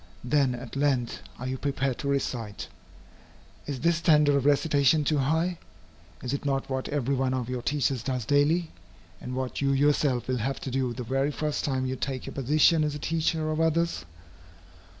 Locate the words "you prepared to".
1.45-2.07